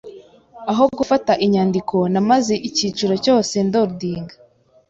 [0.71, 4.27] Aho gufata inyandiko, namaze icyiciro cyose doodling.